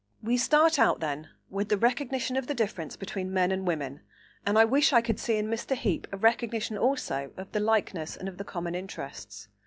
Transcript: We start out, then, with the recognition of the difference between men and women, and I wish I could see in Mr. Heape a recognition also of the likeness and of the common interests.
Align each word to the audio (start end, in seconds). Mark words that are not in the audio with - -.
We 0.23 0.35
start 0.35 0.79
out, 0.79 0.99
then, 0.99 1.29
with 1.51 1.69
the 1.69 1.77
recognition 1.77 2.35
of 2.35 2.47
the 2.47 2.55
difference 2.55 2.97
between 2.97 3.31
men 3.31 3.51
and 3.51 3.67
women, 3.67 4.01
and 4.47 4.57
I 4.57 4.65
wish 4.65 4.93
I 4.93 4.99
could 5.01 5.19
see 5.19 5.37
in 5.37 5.45
Mr. 5.45 5.75
Heape 5.75 6.07
a 6.11 6.17
recognition 6.17 6.75
also 6.75 7.29
of 7.37 7.51
the 7.51 7.59
likeness 7.59 8.17
and 8.17 8.27
of 8.27 8.39
the 8.39 8.43
common 8.43 8.73
interests. 8.73 9.47